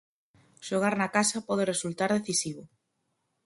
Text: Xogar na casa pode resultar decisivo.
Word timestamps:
Xogar 0.67 0.93
na 0.97 1.07
casa 1.15 1.45
pode 1.47 1.63
resultar 1.73 2.09
decisivo. 2.17 2.63